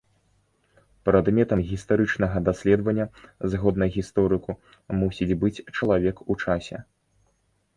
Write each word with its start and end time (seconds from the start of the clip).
Прадметам 1.09 1.59
гістарычнага 1.71 2.37
даследвання 2.47 3.05
згодна 3.55 3.85
гісторыку 3.99 4.51
мусіць 5.03 5.37
быць 5.45 5.55
чалавек 5.77 6.25
у 6.31 6.41
часе. 6.47 6.77